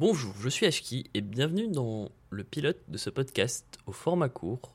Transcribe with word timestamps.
Bonjour, 0.00 0.32
je 0.40 0.48
suis 0.48 0.64
Ashki 0.64 1.10
et 1.12 1.20
bienvenue 1.20 1.66
dans 1.66 2.08
le 2.30 2.44
pilote 2.44 2.78
de 2.86 2.96
ce 2.96 3.10
podcast 3.10 3.64
au 3.84 3.90
format 3.90 4.28
court 4.28 4.72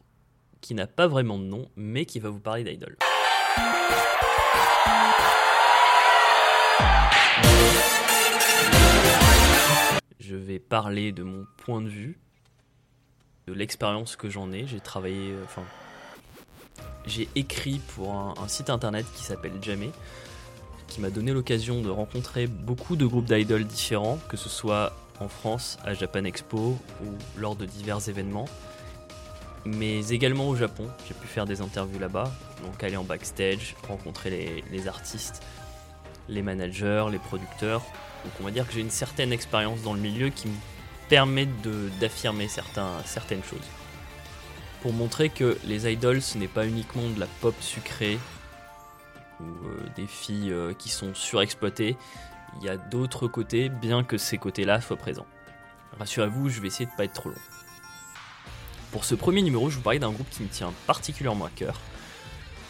qui 0.60 0.74
n'a 0.74 0.86
pas 0.86 1.08
vraiment 1.08 1.40
de 1.40 1.46
nom 1.46 1.70
mais 1.78 2.06
qui 2.06 2.20
va 2.20 2.30
vous 2.30 2.42
parler 2.42 2.66
d'idol. 2.66 2.98
Je 10.20 10.36
vais 10.36 10.60
parler 10.60 11.14
de 11.14 11.24
mon 11.24 11.46
point 11.56 11.80
de 11.80 11.88
vue, 11.88 12.20
de 13.48 13.54
l'expérience 13.54 14.18
que 14.18 14.30
j'en 14.30 14.52
ai. 14.52 14.68
J'ai 14.68 14.82
travaillé, 14.82 15.32
euh, 15.32 15.46
enfin, 15.46 15.64
j'ai 17.06 17.30
écrit 17.36 17.80
pour 17.96 18.14
un, 18.14 18.48
site 18.50 18.70
internet 18.70 19.06
qui 19.16 19.24
s'appelle 19.24 19.54
Jamé, 19.62 19.90
qui 20.90 21.00
m'a 21.00 21.10
donné 21.10 21.32
l'occasion 21.32 21.82
de 21.82 21.90
rencontrer 21.90 22.46
beaucoup 22.46 22.98
de 22.98 23.06
groupes 23.06 23.32
d'idoles 23.32 23.64
différents, 23.64 24.20
que 24.28 24.36
ce 24.36 24.50
soit 24.50 24.92
en 25.24 25.30
France, 25.30 25.78
à 25.84 25.94
Japan 25.94 26.26
Expo 26.26 26.78
ou 27.02 27.08
lors 27.38 27.56
de 27.56 27.66
divers 27.66 28.08
événements, 28.10 28.48
mais 29.66 30.10
également 30.10 30.50
au 30.50 30.56
Japon. 30.56 30.88
J'ai 31.08 31.14
pu 31.14 31.28
faire 31.28 31.46
des 31.46 31.62
interviews 31.62 32.00
là-bas, 32.00 32.32
donc 32.64 32.84
aller 32.84 32.98
en 32.98 33.04
backstage, 33.04 33.76
rencontrer 33.88 34.64
les, 34.70 34.88
artistes, 34.88 35.42
les 36.28 36.42
managers, 36.42 37.06
les 37.12 37.20
producteurs. 37.20 37.82
Donc 38.24 38.34
on 38.42 38.44
va 38.44 38.52
dire 38.52 38.68
que 38.68 38.74
j'ai 38.74 38.82
une 38.82 38.92
certaine 38.92 39.32
expérience 39.32 39.82
dans 39.82 39.94
le 39.94 40.02
milieu 40.02 40.30
qui 40.30 40.48
me 40.48 40.56
permet 41.10 41.48
d'affirmer 42.00 42.48
certaines 42.48 43.44
choses. 43.44 43.68
Pour 44.82 44.92
montrer 44.92 45.30
que 45.30 45.58
les 45.64 45.92
idols, 45.92 46.22
ce 46.22 46.38
n'est 46.38 46.48
pas 46.48 46.66
uniquement 46.68 47.08
de 47.10 47.20
la 47.20 47.28
pop 47.40 47.56
sucrée 47.62 48.20
ou 49.40 49.44
euh, 49.44 49.78
des 49.96 50.08
filles 50.08 50.52
euh, 50.52 50.74
qui 50.74 50.90
sont 50.90 51.14
surexploitées, 51.14 51.96
il 52.60 52.66
y 52.66 52.70
a 52.70 52.78
d'autres 52.78 53.28
côtés, 53.28 53.70
bien 53.70 54.04
que 54.04 54.18
ces 54.18 54.38
côtés-là 54.38 54.82
soient 54.82 54.98
présents. 54.98 55.26
Rassurez-vous, 56.00 56.50
je 56.50 56.62
vais 56.62 56.68
essayer 56.68 56.86
de 56.86 56.92
pas 56.96 57.06
être 57.06 57.14
trop 57.14 57.30
long. 57.30 57.36
Pour 58.92 59.06
ce 59.06 59.16
premier 59.16 59.42
numéro, 59.42 59.70
je 59.70 59.78
vous 59.78 59.82
parlais 59.82 60.00
d'un 60.00 60.12
groupe 60.12 60.30
qui 60.30 60.44
me 60.44 60.48
tient 60.48 60.72
particulièrement 60.86 61.46
à 61.46 61.50
cœur. 61.50 61.80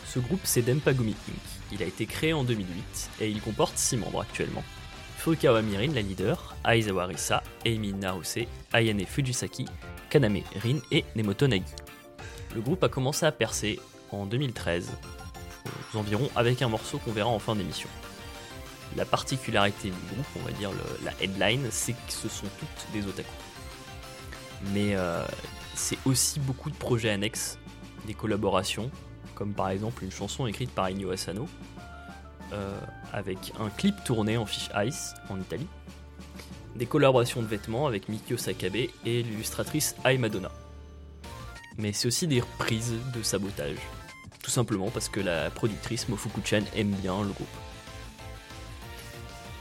Ce 0.07 0.19
groupe, 0.19 0.41
c'est 0.43 0.61
Dempagumi 0.61 1.15
Inc. 1.29 1.35
Il 1.71 1.81
a 1.83 1.85
été 1.85 2.05
créé 2.05 2.33
en 2.33 2.43
2008 2.43 3.09
et 3.21 3.29
il 3.29 3.41
comporte 3.41 3.77
6 3.77 3.97
membres 3.97 4.21
actuellement. 4.21 4.63
Furukawa 5.17 5.61
Mirin, 5.61 5.93
la 5.93 6.01
leader, 6.01 6.55
Aizawa 6.65 7.05
Risa, 7.05 7.43
Amy 7.65 7.93
Naruse, 7.93 8.45
Ayane 8.73 9.05
Fujisaki, 9.05 9.65
Kaname 10.09 10.41
Rin 10.61 10.79
et 10.91 11.05
Nemoto 11.15 11.47
Nagi. 11.47 11.63
Le 12.53 12.61
groupe 12.61 12.83
a 12.83 12.89
commencé 12.89 13.25
à 13.25 13.31
percer 13.31 13.79
en 14.11 14.25
2013, 14.25 14.91
aux 15.93 15.97
environs, 15.97 16.29
avec 16.35 16.61
un 16.61 16.67
morceau 16.67 16.99
qu'on 16.99 17.11
verra 17.11 17.29
en 17.29 17.39
fin 17.39 17.55
d'émission. 17.55 17.89
La 18.95 19.05
particularité 19.05 19.89
du 19.89 20.13
groupe, 20.13 20.25
on 20.39 20.45
va 20.45 20.51
dire 20.51 20.69
la 21.03 21.11
headline, 21.21 21.67
c'est 21.71 21.93
que 21.93 22.11
ce 22.11 22.29
sont 22.29 22.47
toutes 22.59 22.91
des 22.93 23.07
otaku. 23.07 23.29
Mais 24.71 24.95
euh, 24.95 25.25
c'est 25.75 25.97
aussi 26.05 26.39
beaucoup 26.39 26.69
de 26.69 26.75
projets 26.75 27.09
annexes, 27.09 27.57
des 28.05 28.13
collaborations, 28.13 28.91
comme 29.35 29.53
par 29.53 29.69
exemple 29.69 30.03
une 30.03 30.11
chanson 30.11 30.45
écrite 30.47 30.71
par 30.71 30.89
Inyo 30.89 31.11
Asano, 31.11 31.47
euh, 32.53 32.79
avec 33.11 33.53
un 33.59 33.69
clip 33.69 33.95
tourné 34.03 34.37
en 34.37 34.45
fiche 34.45 34.69
Ice 34.85 35.13
en 35.29 35.39
Italie, 35.39 35.67
des 36.75 36.85
collaborations 36.85 37.41
de 37.41 37.47
vêtements 37.47 37.87
avec 37.87 38.09
Mikio 38.09 38.37
Sakabe 38.37 38.75
et 38.75 38.91
l'illustratrice 39.05 39.95
Ai 40.05 40.17
Madonna. 40.17 40.51
Mais 41.77 41.93
c'est 41.93 42.07
aussi 42.07 42.27
des 42.27 42.41
reprises 42.41 42.93
de 43.15 43.23
sabotage, 43.23 43.77
tout 44.43 44.51
simplement 44.51 44.91
parce 44.91 45.09
que 45.09 45.19
la 45.19 45.49
productrice 45.49 46.07
Mofuku-chan 46.09 46.61
aime 46.75 46.91
bien 46.91 47.21
le 47.21 47.29
groupe. 47.29 47.47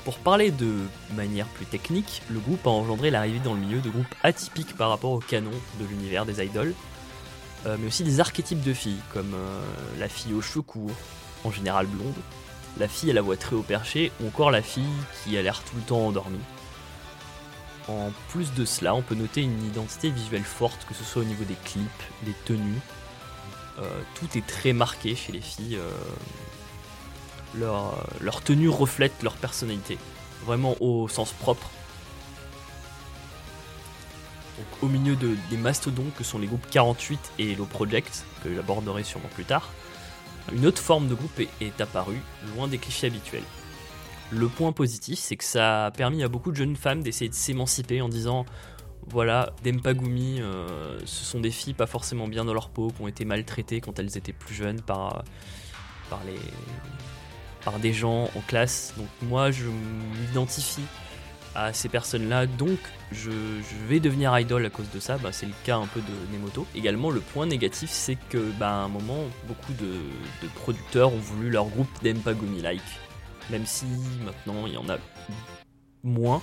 Pour 0.05 0.19
parler 0.19 0.51
de 0.51 0.75
manière 1.15 1.47
plus 1.47 1.67
technique, 1.67 2.23
le 2.29 2.41
groupe 2.41 2.67
a 2.67 2.71
engendré 2.71 3.11
l'arrivée 3.11 3.39
dans 3.39 3.55
le 3.55 3.61
milieu 3.61 3.81
de 3.81 3.89
groupes 3.89 4.15
atypiques 4.25 4.77
par 4.77 4.91
rapport 4.91 5.13
au 5.13 5.21
canon 5.21 5.53
de 5.79 5.87
l'univers 5.87 6.27
des 6.27 6.45
idols, 6.45 6.75
euh, 7.67 7.77
mais 7.79 7.87
aussi 7.87 8.03
des 8.03 8.19
archétypes 8.19 8.63
de 8.63 8.73
filles, 8.73 9.01
comme 9.13 9.33
euh, 9.35 9.61
la 10.01 10.09
fille 10.09 10.35
aux 10.35 10.43
cheveux 10.43 10.63
courts, 10.63 10.91
en 11.45 11.53
général 11.53 11.87
blonde, 11.87 12.17
la 12.79 12.89
fille 12.89 13.13
à 13.13 13.15
la 13.15 13.23
voix 13.23 13.37
très 13.37 13.55
haut 13.55 13.63
perché, 13.63 14.11
ou 14.21 14.27
encore 14.27 14.51
la 14.51 14.63
fille 14.63 14.83
qui 15.23 15.39
a 15.39 15.43
l'air 15.43 15.63
tout 15.63 15.77
le 15.77 15.83
temps 15.83 16.05
endormie. 16.09 16.41
En 17.87 18.11
plus 18.31 18.53
de 18.55 18.65
cela, 18.65 18.97
on 18.97 19.03
peut 19.03 19.15
noter 19.15 19.43
une 19.43 19.65
identité 19.65 20.11
visuelle 20.11 20.43
forte, 20.43 20.85
que 20.89 20.95
ce 20.95 21.05
soit 21.05 21.23
au 21.23 21.27
niveau 21.27 21.45
des 21.45 21.57
clips, 21.65 22.03
des 22.23 22.35
tenues. 22.45 22.81
Euh, 23.79 24.01
tout 24.17 24.37
est 24.37 24.47
très 24.47 24.73
marqué 24.73 25.15
chez 25.15 25.31
les 25.31 25.41
filles. 25.41 25.79
Euh, 27.61 27.91
leur, 28.21 28.43
tenue 28.43 28.69
reflète 28.69 29.23
leur 29.23 29.35
personnalité, 29.35 29.99
vraiment 30.45 30.77
au 30.81 31.09
sens 31.09 31.33
propre. 31.33 31.71
Donc, 34.59 34.83
au 34.83 34.89
milieu 34.89 35.17
de, 35.17 35.37
des 35.51 35.57
mastodontes 35.57 36.15
que 36.15 36.25
sont 36.25 36.39
les 36.39 36.47
groupes 36.47 36.67
48 36.71 37.33
et 37.39 37.53
Hello 37.53 37.65
Project, 37.65 38.25
que 38.43 38.55
j'aborderai 38.55 39.03
sûrement 39.03 39.31
plus 39.35 39.45
tard, 39.45 39.71
une 40.53 40.67
autre 40.67 40.83
forme 40.83 41.09
de 41.09 41.15
groupe 41.15 41.39
est, 41.41 41.49
est 41.61 41.81
apparue, 41.81 42.21
loin 42.55 42.69
des 42.69 42.79
clichés 42.79 43.07
habituels. 43.07 43.45
Le 44.31 44.49
point 44.49 44.73
positif, 44.73 45.19
c'est 45.19 45.37
que 45.37 45.45
ça 45.45 45.87
a 45.87 45.91
permis 45.91 46.23
à 46.23 46.29
beaucoup 46.29 46.51
de 46.51 46.57
jeunes 46.57 46.77
femmes 46.77 47.03
d'essayer 47.03 47.29
de 47.29 47.35
s'émanciper 47.35 48.01
en 48.01 48.09
disant 48.09 48.47
voilà, 49.09 49.51
Dempagumi, 49.65 50.41
euh, 50.41 50.99
ce 51.05 51.25
sont 51.25 51.41
des 51.41 51.51
filles 51.51 51.75
pas 51.75 51.87
forcément 51.87 52.29
bien 52.29 52.45
dans 52.45 52.55
leur 52.55 52.71
peau, 52.71 52.91
qui 52.91 53.03
ont 53.03 53.09
été 53.09 53.25
maltraitées 53.25 53.81
quand 53.81 53.99
elles 53.99 54.17
étaient 54.17 54.33
plus 54.33 54.55
jeunes 54.55 54.81
par, 54.81 55.25
par, 56.09 56.23
les, 56.25 56.39
par 57.65 57.79
des 57.79 57.93
gens 57.93 58.25
en 58.37 58.41
classe. 58.47 58.95
Donc 58.97 59.09
moi, 59.23 59.51
je 59.51 59.65
m'identifie 59.67 60.83
à 61.55 61.73
ces 61.73 61.89
personnes-là, 61.89 62.47
donc 62.47 62.79
je, 63.11 63.31
vais 63.87 64.01
devenir 64.01 64.37
idol 64.39 64.65
à 64.65 64.71
cause 64.71 64.89
de 64.95 65.01
ça. 65.01 65.19
Bah, 65.19 65.31
c'est 65.33 65.47
le 65.47 65.53
cas 65.65 65.77
un 65.77 65.87
peu 65.87 66.01
de 66.01 66.37
Nemoto. 66.37 66.67
Également, 66.75 67.11
le 67.11 67.21
point 67.21 67.47
négatif, 67.47 67.91
c'est 67.91 68.17
que 68.31 68.39
bah, 68.59 68.71
un 68.71 68.89
moment, 68.89 69.25
beaucoup 69.47 69.73
de, 69.75 69.99
producteurs 70.55 71.13
ont 71.13 71.19
voulu 71.19 71.51
leur 71.51 71.67
groupe 71.67 71.89
Dempagumi-like. 72.03 72.81
Même 73.51 73.67
si 73.67 73.85
maintenant 74.25 74.67
il 74.67 74.75
y 74.75 74.77
en 74.77 74.89
a 74.89 74.97
moins, 76.05 76.41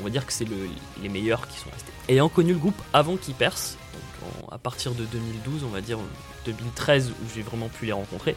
on 0.00 0.04
va 0.04 0.10
dire 0.10 0.24
que 0.26 0.32
c'est 0.32 0.44
le- 0.44 0.68
les 1.02 1.08
meilleurs 1.08 1.48
qui 1.48 1.58
sont 1.58 1.70
restés. 1.70 1.92
Ayant 2.08 2.28
connu 2.28 2.52
le 2.52 2.58
groupe 2.58 2.80
avant 2.92 3.16
qu'ils 3.16 3.34
percent, 3.34 3.76
donc 3.94 4.52
à 4.52 4.58
partir 4.58 4.92
de 4.92 5.04
2012, 5.06 5.64
on 5.64 5.68
va 5.68 5.80
dire 5.80 5.98
2013 6.44 7.10
où 7.10 7.26
j'ai 7.34 7.42
vraiment 7.42 7.68
pu 7.68 7.86
les 7.86 7.92
rencontrer, 7.92 8.36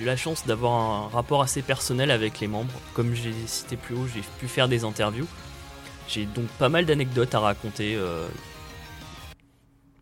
eu 0.00 0.04
la 0.04 0.16
chance 0.16 0.46
d'avoir 0.46 0.74
un 0.74 1.08
rapport 1.08 1.42
assez 1.42 1.62
personnel 1.62 2.10
avec 2.10 2.40
les 2.40 2.46
membres. 2.46 2.72
Comme 2.94 3.14
j'ai 3.14 3.32
cité 3.46 3.76
plus 3.76 3.94
haut, 3.94 4.06
j'ai 4.06 4.22
pu 4.38 4.48
faire 4.48 4.68
des 4.68 4.84
interviews. 4.84 5.26
J'ai 6.08 6.26
donc 6.26 6.46
pas 6.58 6.68
mal 6.68 6.86
d'anecdotes 6.86 7.34
à 7.34 7.40
raconter 7.40 7.94
euh, 7.96 8.26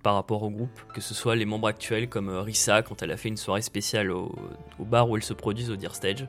par 0.03 0.14
rapport 0.14 0.42
au 0.42 0.50
groupe, 0.50 0.80
que 0.94 1.00
ce 1.00 1.14
soit 1.14 1.36
les 1.36 1.44
membres 1.44 1.69
actuels 1.69 2.08
comme 2.08 2.28
euh, 2.28 2.42
Risa 2.42 2.82
quand 2.82 3.03
elle 3.03 3.12
a 3.12 3.16
fait 3.16 3.28
une 3.28 3.36
soirée 3.36 3.62
spéciale 3.62 4.10
au, 4.10 4.34
bar 4.80 5.08
où 5.08 5.16
elle 5.16 5.22
se 5.22 5.32
produisent 5.32 5.70
au 5.70 5.76
Dear 5.76 5.94
Stage. 5.94 6.26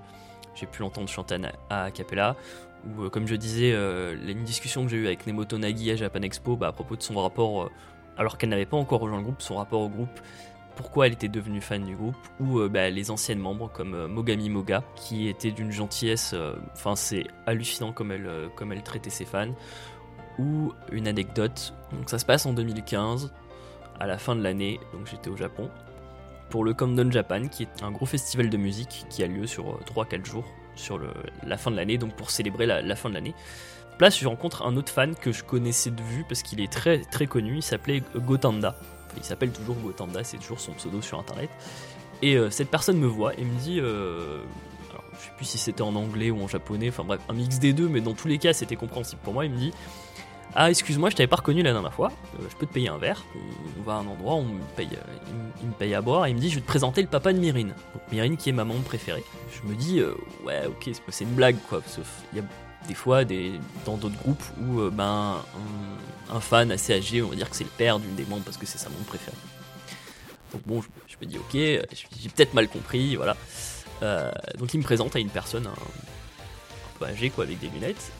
J'ai 0.55 0.67
pu 0.67 0.81
l'entendre 0.81 1.09
chanter 1.09 1.37
à, 1.69 1.85
à 1.85 1.91
cappella. 1.91 2.35
Ou 2.85 3.03
euh, 3.03 3.09
comme 3.09 3.27
je 3.27 3.35
disais, 3.35 3.71
une 3.71 4.43
discussion 4.43 4.83
que 4.83 4.91
j'ai 4.91 4.97
eue 4.97 5.07
avec 5.07 5.25
Nemoto 5.25 5.57
Nagi 5.57 5.89
à 5.91 5.95
Japan 5.95 6.21
Expo 6.21 6.55
bah, 6.55 6.67
à 6.67 6.71
propos 6.71 6.95
de 6.95 7.01
son 7.01 7.19
rapport, 7.19 7.69
alors 8.17 8.37
qu'elle 8.37 8.49
n'avait 8.49 8.65
pas 8.65 8.77
encore 8.77 8.99
rejoint 8.99 9.17
le 9.17 9.23
groupe, 9.23 9.41
son 9.41 9.55
rapport 9.55 9.81
au 9.81 9.89
groupe, 9.89 10.19
pourquoi 10.75 11.07
elle 11.07 11.13
était 11.13 11.27
devenue 11.27 11.61
fan 11.61 11.83
du 11.83 11.95
groupe, 11.95 12.15
ou 12.39 12.59
euh, 12.59 12.69
bah, 12.69 12.89
les 12.89 13.11
anciennes 13.11 13.39
membres 13.39 13.69
comme 13.71 13.93
euh, 13.93 14.07
Mogami 14.07 14.49
Moga, 14.49 14.83
qui 14.95 15.27
était 15.27 15.51
d'une 15.51 15.71
gentillesse, 15.71 16.31
euh, 16.33 16.55
enfin 16.73 16.95
c'est 16.95 17.25
hallucinant 17.45 17.91
comme 17.91 18.11
elle, 18.11 18.83
traitait 18.83 19.09
ses 19.09 19.25
fans, 19.25 19.53
ou 20.39 20.73
une 20.91 21.07
anecdote, 21.07 21.73
ça 22.07 22.17
se 22.17 22.25
passe 22.25 22.45
en 22.45 22.53
2015, 22.53 23.31
à 23.99 24.07
la 24.07 24.17
fin 24.17 24.35
de 24.35 24.41
l'année, 24.41 24.79
donc 24.93 25.07
j'étais 25.07 25.29
au 25.29 25.37
Japon, 25.37 25.69
pour 26.49 26.63
le 26.63 26.73
Countdown 26.73 27.11
Japan, 27.11 27.47
qui 27.47 27.63
est 27.63 27.83
un 27.83 27.91
gros 27.91 28.05
festival 28.05 28.49
de 28.49 28.57
musique 28.57 29.05
qui 29.09 29.23
a 29.23 29.27
lieu 29.27 29.47
sur 29.47 29.71
euh, 29.71 29.79
3-4 29.95 30.25
jours, 30.25 30.45
sur 30.75 30.99
la 31.45 31.57
fin 31.57 31.69
de 31.69 31.75
l'année, 31.75 31.99
donc 31.99 32.15
pour 32.15 32.31
célébrer 32.31 32.65
la, 32.65 32.81
la 32.81 32.95
fin 32.95 33.07
de 33.09 33.13
l'année. 33.13 33.35
Place, 33.99 34.19
je 34.19 34.27
rencontre 34.27 34.65
un 34.65 34.75
autre 34.75 34.91
fan 34.91 35.13
que 35.15 35.31
je 35.31 35.43
connaissais 35.43 35.91
de 35.91 36.01
vue 36.01 36.25
parce 36.27 36.41
qu'il 36.41 36.59
est 36.61 36.71
très 36.71 37.01
très 37.01 37.27
connu, 37.27 37.57
il 37.57 37.61
s'appelait 37.61 38.01
Gotanda. 38.15 38.75
Il 39.17 39.23
s'appelle 39.23 39.51
toujours 39.51 39.75
Gotanda, 39.75 40.23
c'est 40.23 40.37
toujours 40.37 40.59
son 40.59 40.73
pseudo 40.73 41.01
sur 41.01 41.19
internet. 41.19 41.49
Et 42.21 42.35
euh, 42.37 42.49
cette 42.49 42.69
personne 42.69 42.97
me 42.97 43.07
voit 43.07 43.33
et 43.35 43.43
me 43.43 43.59
dit, 43.59 43.79
euh, 43.79 44.41
alors, 44.91 45.03
je 45.19 45.25
sais 45.25 45.31
plus 45.35 45.45
si 45.45 45.57
c'était 45.57 45.81
en 45.81 45.95
anglais 45.95 46.29
ou 46.31 46.41
en 46.41 46.47
japonais, 46.47 46.89
enfin 46.89 47.03
bref, 47.03 47.19
un 47.29 47.33
mix 47.33 47.59
des 47.59 47.73
deux, 47.73 47.87
mais 47.89 48.01
dans 48.01 48.13
tous 48.13 48.27
les 48.27 48.37
cas 48.37 48.53
c'était 48.53 48.75
compréhensible 48.75 49.21
pour 49.23 49.33
moi. 49.33 49.45
Il 49.45 49.51
me 49.51 49.57
dit, 49.57 49.73
ah 50.55 50.69
excuse-moi, 50.69 51.09
je 51.09 51.15
t'avais 51.15 51.27
pas 51.27 51.37
reconnu 51.37 51.63
la 51.63 51.73
dernière 51.73 51.93
fois, 51.93 52.11
euh, 52.39 52.45
je 52.49 52.55
peux 52.55 52.65
te 52.67 52.73
payer 52.73 52.87
un 52.87 52.97
verre. 52.97 53.23
On, 53.79 53.81
va 53.83 53.93
à 53.93 53.95
un 53.97 54.07
endroit, 54.07 54.35
on 54.35 54.43
me 54.43 54.59
paye, 54.77 54.89
euh, 54.93 55.31
il, 55.61 55.67
me- 55.67 55.73
paye 55.73 55.93
à 55.95 56.01
boire 56.01 56.25
et 56.27 56.29
il 56.29 56.35
me 56.35 56.39
dit, 56.39 56.49
je 56.49 56.55
vais 56.55 56.61
te 56.61 56.67
présenter 56.67 57.01
le 57.01 57.07
papa 57.07 57.33
de 57.33 57.39
Myrine. 57.39 57.69
Donc 57.93 58.03
Myrine 58.11 58.37
qui 58.37 58.49
est 58.49 58.53
ma 58.53 58.63
membre 58.63 58.83
préférée. 58.83 59.23
Je 59.51 59.67
me 59.67 59.75
dis, 59.75 60.01
ouais 60.45 60.65
ok, 60.67 60.83
c'est- 60.85 61.01
c'est 61.09 61.23
une 61.25 61.33
blague 61.33 61.57
quoi, 61.69 61.81
sauf 61.87 62.07
il 62.31 62.37
y 62.37 62.41
a 62.41 62.45
des 62.87 62.93
fois 62.93 63.23
dans 63.85 63.97
d'autres 63.97 64.17
groupes 64.17 64.43
où 64.61 64.79
euh, 64.79 64.89
ben, 64.91 65.43
un, 66.31 66.39
fan 66.39 66.71
assez 66.71 66.93
âgé, 66.93 67.21
on 67.21 67.29
va 67.29 67.35
dire 67.35 67.49
que 67.49 67.55
c'est 67.55 67.63
le 67.63 67.69
père 67.69 67.99
d'une 67.99 68.15
des 68.15 68.25
membres 68.25 68.43
parce 68.43 68.57
que 68.57 68.65
c'est 68.65 68.77
sa 68.77 68.89
membre 68.89 69.05
préférée. 69.05 69.37
Donc 70.51 70.61
bon, 70.65 70.81
je, 71.07 71.15
me 71.21 71.25
dis 71.25 71.37
ok, 71.37 71.53
j'ai 71.53 72.29
peut-être 72.29 72.53
mal 72.53 72.67
compris, 72.67 73.15
voilà. 73.15 73.35
Euh, 74.01 74.31
donc 74.57 74.73
il 74.73 74.79
me 74.79 74.83
présente 74.83 75.15
à 75.15 75.19
une 75.19 75.29
personne, 75.29 75.67
un, 75.67 75.73
peu 76.99 77.05
âgé, 77.05 77.29
quoi, 77.29 77.45
avec 77.45 77.59
des 77.59 77.69
lunettes. 77.69 78.11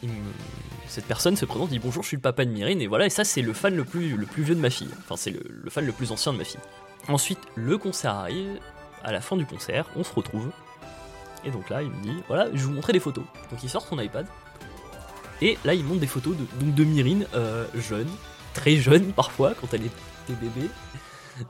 Cette 0.88 1.06
personne 1.06 1.36
se 1.36 1.46
présente, 1.46 1.70
dit 1.70 1.80
bonjour, 1.80 2.04
je 2.04 2.10
suis 2.10 2.18
le 2.18 2.22
papa 2.22 2.46
de 2.46 2.52
Myrine, 2.52 2.82
et 2.82 2.88
voilà, 2.88 3.06
et 3.06 3.10
ça, 3.10 3.24
c'est 3.24 3.42
le 3.42 3.54
fan 3.54 3.76
le 3.76 3.86
plus, 3.86 4.16
le 4.16 4.26
plus 4.26 4.44
vieux 4.44 4.56
de 4.56 4.60
ma 4.60 4.70
fille. 4.70 4.90
Enfin, 5.00 5.16
c'est 5.16 5.32
le, 5.32 5.70
fan 5.70 5.86
le 5.86 5.92
plus 5.92 6.12
ancien 6.12 6.34
de 6.34 6.38
ma 6.38 6.44
fille. 6.44 6.60
Ensuite, 7.08 7.40
le 7.56 7.78
concert 7.78 8.14
arrive. 8.14 8.60
À 9.06 9.12
la 9.12 9.20
fin 9.20 9.36
du 9.36 9.46
concert, 9.46 9.90
on 9.98 10.04
se 10.06 10.14
retrouve. 10.14 10.50
Et 11.46 11.52
donc 11.52 11.70
là, 11.70 11.82
il 11.82 11.90
me 11.90 12.02
dit 12.02 12.24
voilà, 12.28 12.48
je 12.54 12.58
vais 12.58 12.64
vous 12.64 12.72
montrer 12.72 12.94
des 12.94 13.02
photos. 13.02 13.26
Donc 13.52 13.62
il 13.62 13.70
sort 13.70 13.86
son 13.86 14.00
iPad. 14.00 14.26
Et 15.44 15.58
là, 15.66 15.74
il 15.74 15.84
montre 15.84 16.00
des 16.00 16.08
photos 16.08 16.38
de, 16.38 16.46
donc 16.64 16.74
de 16.74 16.84
Myrine, 16.86 17.28
euh, 17.36 17.66
jeune, 17.76 18.08
très 18.54 18.78
jeune 18.78 19.12
parfois, 19.12 19.54
quand 19.60 19.74
elle 19.74 19.86
était 19.86 20.40
bébé. 20.42 20.70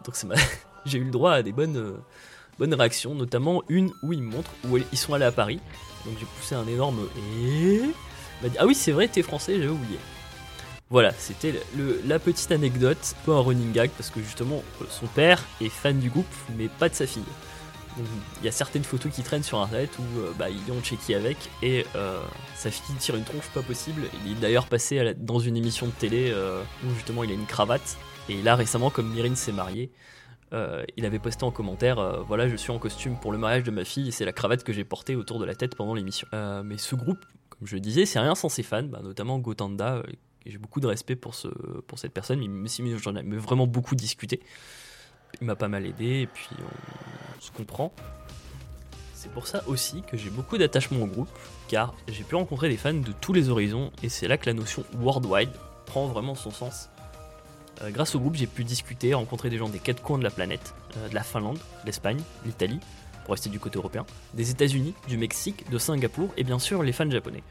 Donc 0.04 0.16
j'ai 0.88 0.98
eu 0.98 1.04
le 1.04 1.12
droit 1.12 1.34
à 1.34 1.44
des 1.44 1.52
bonnes, 1.52 1.78
euh, 1.78 2.76
réactions, 2.76 3.14
notamment 3.14 3.62
une 3.70 3.92
où 4.02 4.12
ils 4.12 4.24
montrent 4.24 4.50
où 4.68 4.78
ils 4.78 4.98
sont 4.98 5.14
allés 5.14 5.26
à 5.26 5.32
Paris. 5.32 5.60
Donc 6.06 6.16
j'ai 6.20 6.26
poussé 6.26 6.56
un 6.56 6.66
énorme 6.66 7.08
et 7.38 7.82
m'a 8.42 8.50
dit 8.50 8.58
ah 8.60 8.66
oui 8.66 8.74
c'est 8.74 8.92
vrai 8.92 9.08
t'es 9.08 9.22
français 9.22 9.58
j'avais 9.58 9.68
oublié. 9.68 10.00
Voilà, 10.90 11.12
c'était 11.18 11.54
la 12.06 12.20
petite 12.20 12.52
anecdote, 12.52 13.16
pas 13.26 13.34
un 13.34 13.42
running 13.42 13.72
gag 13.74 13.92
parce 13.92 14.10
que 14.10 14.22
justement 14.22 14.64
son 14.90 15.06
père 15.06 15.44
est 15.62 15.70
fan 15.70 16.00
du 16.00 16.10
groupe 16.10 16.26
mais 16.58 16.68
pas 16.68 16.90
de 16.90 16.96
sa 16.96 17.06
fille. 17.06 17.24
Il 18.42 18.46
y 18.46 18.48
a 18.48 18.52
certaines 18.52 18.84
photos 18.84 19.12
qui 19.12 19.24
traînent 19.24 19.44
sur 19.44 19.60
internet 19.60 19.90
où 20.00 20.20
euh, 20.20 20.32
bah, 20.38 20.50
ils 20.50 20.72
ont 20.72 20.82
checké 20.82 21.16
avec 21.16 21.38
et 21.62 21.86
euh, 21.96 22.22
sa 22.56 22.72
fille 22.72 22.96
tire 22.96 23.16
une 23.16 23.24
tronche 23.24 23.48
pas 23.54 23.62
possible. 23.62 24.04
Il 24.26 24.34
est 24.34 24.36
d'ailleurs 24.36 24.68
passé 24.68 25.14
dans 25.18 25.40
une 25.40 25.58
émission 25.58 25.88
de 25.88 25.92
télé 25.92 26.32
euh, 26.32 26.64
où 26.86 26.94
justement 26.94 27.24
il 27.24 27.32
a 27.32 27.34
une 27.34 27.46
cravate. 27.46 27.98
Et 28.30 28.42
là 28.42 28.56
récemment, 28.56 28.90
comme 28.90 29.10
Myrine 29.12 29.36
s'est 29.36 29.52
mariée, 29.52 29.92
il 30.98 31.04
avait 31.04 31.18
posté 31.18 31.44
en 31.46 31.50
commentaire 31.50 32.24
Voilà, 32.28 32.48
je 32.48 32.56
suis 32.56 32.70
en 32.70 32.78
costume 32.78 33.16
pour 33.20 33.32
le 33.32 33.40
mariage 33.40 33.64
de 33.64 33.72
ma 33.72 33.84
fille 33.84 34.10
et 34.10 34.12
c'est 34.12 34.24
la 34.24 34.32
cravate 34.32 34.64
que 34.64 34.72
j'ai 34.72 34.84
portée 34.84 35.16
autour 35.16 35.40
de 35.40 35.46
la 35.46 35.56
tête 35.56 35.74
pendant 35.76 35.96
l'émission. 35.96 36.28
mais 36.64 36.78
ce 36.78 36.94
groupe, 36.94 37.26
comme 37.50 37.68
je 37.68 37.74
le 37.74 37.82
disais, 37.82 38.06
c'est 38.06 38.20
rien 38.20 38.36
sans 38.36 38.50
ses 38.50 38.62
fans, 38.62 38.84
bah, 38.84 39.00
notamment 39.04 39.40
Gotanda. 39.40 40.04
j'ai 40.46 40.60
beaucoup 40.60 40.80
de 40.80 40.86
respect 40.86 41.16
pour, 41.16 41.34
ce, 41.34 41.48
pour 41.88 41.98
cette 41.98 42.14
personne, 42.14 42.40
mais 42.48 42.70
j'en 43.00 43.16
ai 43.16 43.24
vraiment 43.24 43.66
beaucoup 43.66 43.96
discuté 43.96 44.42
il 45.42 45.48
m'a 45.48 45.56
pas 45.56 45.68
mal 45.68 45.86
aidé 45.86 46.22
et 46.22 46.28
puis 46.28 46.50
on, 46.60 47.42
se 47.42 47.52
comprend. 47.52 47.92
C'est 49.14 49.32
pour 49.32 49.48
ça 49.48 49.64
aussi 49.68 50.02
que 50.02 50.16
j'ai 50.16 50.30
beaucoup 50.30 50.58
d'attachement 50.58 51.04
au 51.04 51.08
groupe, 51.08 51.30
car 51.68 51.94
j'ai 52.08 52.24
pu 52.24 52.36
rencontrer 52.36 52.70
des 52.70 52.78
fans 52.78 52.94
de 52.94 53.12
tous 53.20 53.34
les 53.34 53.50
horizons 53.50 53.92
et 54.02 54.10
c'est 54.10 54.28
là 54.28 54.38
que 54.38 54.46
la 54.46 54.54
notion 54.54 54.86
worldwide 54.96 55.52
prend 55.86 56.08
vraiment 56.08 56.36
son 56.36 56.52
sens. 56.52 56.90
Euh, 57.82 57.90
grâce 57.92 58.16
au 58.16 58.20
groupe, 58.20 58.36
j'ai 58.36 58.48
pu 58.48 58.64
discuter, 58.64 59.14
rencontrer 59.14 59.50
des 59.50 59.58
gens 59.58 59.68
des 59.68 59.80
quatre 59.80 60.02
coins 60.02 60.18
de 60.18 60.24
la 60.24 60.32
planète, 60.32 60.74
euh, 60.98 61.10
de 61.10 61.16
la 61.16 61.24
Finlande, 61.24 61.60
l'Espagne, 61.86 62.22
l'Italie, 62.46 62.80
pour 63.26 63.34
rester 63.34 63.50
du 63.50 63.60
côté 63.60 63.78
européen, 63.78 64.06
des 64.34 64.52
États-Unis, 64.52 64.94
du 65.08 65.18
Mexique, 65.18 65.70
de 65.70 65.78
Singapour 65.78 66.30
et 66.38 66.44
bien 66.44 66.60
sûr 66.60 66.84
les 66.84 66.94
fans 66.94 67.10
japonais. 67.10 67.44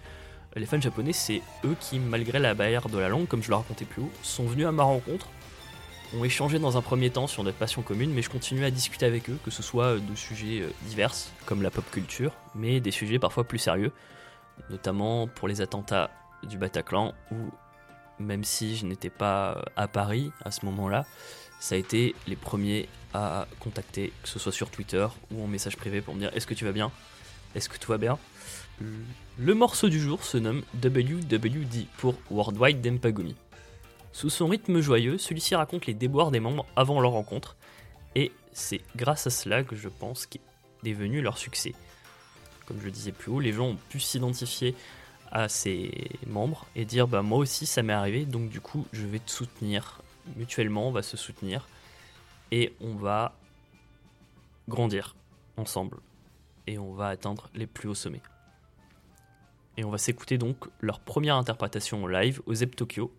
Les 0.55 0.67
fans 0.67 0.81
japonais, 0.81 1.14
c'est 1.14 1.40
eux 1.64 1.76
qui, 1.81 1.99
malgré 1.99 2.38
la 2.38 2.55
barrière 2.55 2.88
de 2.88 2.99
la 2.99 3.08
langue, 3.08 3.26
comme 3.26 3.43
je 3.43 3.49
le 3.49 3.55
racontais 3.55 3.87
plus 3.87 4.02
haut, 4.02 4.11
sont 4.23 4.44
venus 4.44 4.67
à 4.67 4.73
ma 4.73 4.82
rencontre 4.82 5.29
ont 6.17 6.25
échangé 6.25 6.59
dans 6.59 6.76
un 6.76 6.82
premier 6.82 7.11
temps 7.11 7.26
sur 7.26 7.43
notre 7.43 7.56
passion 7.56 7.82
commune, 7.82 8.12
mais 8.12 8.23
je 8.23 8.31
continue 8.31 8.64
à 8.64 8.70
discuter 8.70 9.06
avec 9.06 9.31
eux, 9.31 9.38
que 9.44 9.50
ce 9.50 9.62
soit 9.62 9.97
de 9.97 10.14
sujets 10.14 10.61
euh, 10.61 10.70
divers, 10.82 11.12
comme 11.47 11.62
la 11.62 11.70
pop 11.70 11.85
culture, 11.91 12.32
mais 12.55 12.81
des 12.81 12.91
sujets 12.91 13.19
parfois 13.19 13.44
plus 13.44 13.59
sérieux, 13.59 13.93
notamment 14.70 15.26
pour 15.26 15.49
les 15.49 15.61
attentats 15.61 16.11
du 16.43 16.59
Bataclan, 16.59 17.14
où 17.31 17.37
même 18.19 18.44
si 18.44 18.76
je 18.76 18.87
n'étais 18.87 19.11
pas 19.11 19.56
euh, 19.56 19.62
à 19.76 19.88
Paris 19.88 20.32
à 20.44 20.50
ce 20.50 20.64
moment-là, 20.67 21.06
ça 21.61 21.75
a 21.75 21.79
été 21.79 22.15
les 22.26 22.37
premiers 22.37 22.88
à 23.15 23.47
contacter, 23.61 24.12
que 24.23 24.29
ce 24.29 24.38
soit 24.38 24.53
sur 24.53 24.70
Twitter 24.70 25.06
ou 25.31 25.44
en 25.44 25.47
message 25.47 25.76
privé 25.76 26.00
pour 26.00 26.15
me 26.15 26.20
dire 26.20 26.31
est-ce 26.35 26.47
que 26.47 26.55
tu 26.55 26.65
vas 26.65 26.73
bien? 26.73 26.91
Est-ce 27.55 27.69
que 27.69 27.79
tout 27.79 27.93
va 27.93 27.99
bien 27.99 28.19
Le 29.38 29.55
morceau 29.55 29.88
du 29.88 30.00
jour 30.00 30.25
se 30.25 30.38
nomme 30.38 30.62
WWD 30.82 31.87
pour 31.99 32.15
Worldwide 32.31 32.81
Dempagumi. 32.81 33.37
Sous 34.12 34.31
son 34.31 34.47
rythme 34.47 34.81
joyeux, 34.81 35.17
celui-ci 35.19 35.55
raconte 35.55 35.87
les 35.87 35.94
déboires 35.94 36.31
des 36.31 36.41
membres 36.41 36.67
avant 36.76 37.00
leur 37.00 37.12
rencontre, 37.12 37.56
et 38.14 38.31
c'est 38.53 38.82
grâce 38.94 39.26
à 39.26 39.31
cela 39.31 39.64
que 39.64 39.75
je 39.75 39.88
pense 39.88 40.26
qu'est 40.26 40.41
devenu 40.82 41.23
leur 41.23 41.38
succès. 41.38 41.75
Comme 42.67 42.81
je 42.81 42.91
disais 42.91 43.12
plus 43.12 43.32
haut, 43.32 43.41
les 43.41 43.53
gens 43.53 43.69
ont 43.69 43.79
pu 43.88 44.00
s'identifier 44.00 44.75
à 45.31 45.49
ces 45.49 46.11
membres 46.26 46.67
et 46.76 46.85
dire 46.85 47.09
bah 47.09 47.23
moi 47.23 47.38
aussi 47.38 47.64
ça 47.64 47.82
m'est 47.82 47.94
arrivé, 47.94 48.26
donc 48.26 48.50
du 48.50 48.61
coup 48.61 48.87
je 48.93 49.06
vais 49.06 49.19
te 49.19 49.31
soutenir. 49.31 50.03
Mutuellement, 50.37 50.88
on 50.88 50.93
va 50.93 51.03
se 51.03 51.17
soutenir 51.17 51.67
et 52.53 52.73
on 52.81 52.94
va 52.94 53.35
grandir 54.69 55.17
ensemble 55.56 55.99
et 56.67 56.79
on 56.79 56.93
va 56.93 57.08
atteindre 57.08 57.49
les 57.55 57.67
plus 57.67 57.88
hauts 57.88 57.94
sommets. 57.94 58.23
Et 59.79 59.85
on 59.85 59.91
va 59.91 59.99
s'écouter 59.99 60.38
donc 60.38 60.56
leur 60.81 61.00
première 61.00 61.37
interprétation 61.37 62.06
live 62.06 62.43
au 62.47 62.55
Zep 62.55 62.76
Tokyo 62.76 63.11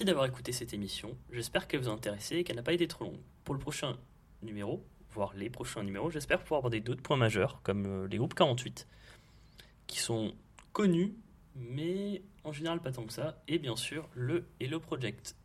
Merci 0.00 0.06
d'avoir 0.06 0.24
écouté 0.24 0.52
cette 0.52 0.72
émission. 0.72 1.14
J'espère 1.30 1.68
qu'elle 1.68 1.80
vous 1.80 1.90
a 1.90 1.92
intéressé 1.92 2.36
et 2.36 2.42
qu'elle 2.42 2.56
n'a 2.56 2.62
pas 2.62 2.72
été 2.72 2.88
trop 2.88 3.04
longue. 3.04 3.20
Pour 3.44 3.52
le 3.52 3.60
prochain 3.60 3.98
numéro, 4.40 4.82
voire 5.10 5.34
les 5.34 5.50
prochains 5.50 5.82
numéros, 5.82 6.08
j'espère 6.08 6.40
pouvoir 6.40 6.60
aborder 6.60 6.80
d'autres 6.80 7.02
points 7.02 7.18
majeurs, 7.18 7.60
comme 7.62 7.84
euh, 7.84 8.08
les 8.08 8.16
groupes 8.16 8.32
48, 8.32 8.88
qui 9.86 9.98
sont 9.98 10.32
connus, 10.72 11.12
mais 11.54 12.22
en 12.44 12.52
général 12.52 12.80
pas 12.80 12.92
tant 12.92 13.04
que 13.04 13.12
ça, 13.12 13.42
et 13.46 13.58
bien 13.58 13.76
sûr 13.76 14.08
le 14.14 14.46
Hello 14.58 14.80
Project. 14.80 15.36